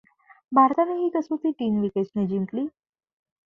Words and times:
भारताने 0.51 0.93
ही 0.93 1.09
कसोटी 1.09 1.51
तीन 1.51 1.79
विकेट्सनी 1.81 2.27
जिंकली. 2.27 2.67